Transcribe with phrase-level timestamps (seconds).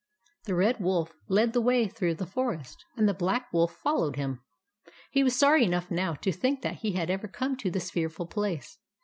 [0.45, 4.41] The Red Wolf led the way through the Forest, and the Black Wolf followed him.
[5.11, 8.25] He was sorry enough now, to think that he had ever come to this fearful
[8.25, 8.79] place.